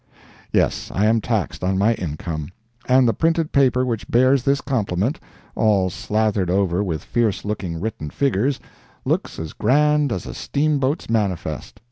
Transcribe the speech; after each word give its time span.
Yes, 0.51 0.89
I 0.95 1.05
am 1.05 1.21
taxed 1.21 1.63
on 1.63 1.77
my 1.77 1.93
income. 1.93 2.49
And 2.87 3.07
the 3.07 3.13
printed 3.13 3.51
paper 3.51 3.85
which 3.85 4.09
bears 4.09 4.41
this 4.41 4.59
compliment—all 4.59 5.91
slathered 5.91 6.49
over 6.49 6.83
with 6.83 7.03
fierce 7.03 7.45
looking 7.45 7.79
written 7.79 8.09
figures—looks 8.09 9.37
as 9.37 9.53
grand 9.53 10.11
as 10.11 10.25
a 10.25 10.33
steamboat's 10.33 11.07
manifest. 11.07 11.79